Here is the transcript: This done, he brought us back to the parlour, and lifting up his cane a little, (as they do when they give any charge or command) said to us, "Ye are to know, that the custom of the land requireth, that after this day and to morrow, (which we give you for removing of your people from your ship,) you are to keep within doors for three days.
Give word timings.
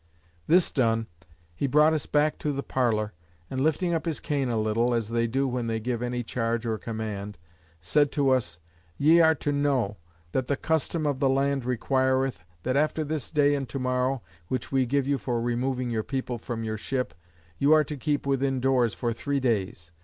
This 0.47 0.71
done, 0.71 1.05
he 1.53 1.67
brought 1.67 1.93
us 1.93 2.07
back 2.07 2.39
to 2.39 2.51
the 2.51 2.63
parlour, 2.63 3.13
and 3.51 3.61
lifting 3.61 3.93
up 3.93 4.07
his 4.07 4.19
cane 4.19 4.49
a 4.49 4.57
little, 4.57 4.95
(as 4.95 5.09
they 5.09 5.27
do 5.27 5.47
when 5.47 5.67
they 5.67 5.79
give 5.79 6.01
any 6.01 6.23
charge 6.23 6.65
or 6.65 6.79
command) 6.79 7.37
said 7.81 8.11
to 8.13 8.31
us, 8.31 8.57
"Ye 8.97 9.19
are 9.19 9.35
to 9.35 9.51
know, 9.51 9.97
that 10.31 10.47
the 10.47 10.57
custom 10.57 11.05
of 11.05 11.19
the 11.19 11.29
land 11.29 11.65
requireth, 11.65 12.43
that 12.63 12.75
after 12.75 13.03
this 13.03 13.29
day 13.29 13.53
and 13.53 13.69
to 13.69 13.77
morrow, 13.77 14.23
(which 14.47 14.71
we 14.71 14.87
give 14.87 15.05
you 15.07 15.19
for 15.19 15.39
removing 15.39 15.89
of 15.89 15.93
your 15.93 16.03
people 16.03 16.39
from 16.39 16.63
your 16.63 16.79
ship,) 16.79 17.13
you 17.59 17.71
are 17.71 17.83
to 17.83 17.95
keep 17.95 18.25
within 18.25 18.59
doors 18.59 18.95
for 18.95 19.13
three 19.13 19.39
days. 19.39 19.91